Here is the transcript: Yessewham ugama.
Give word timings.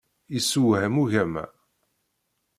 Yessewham 0.33 0.95
ugama. 1.03 1.45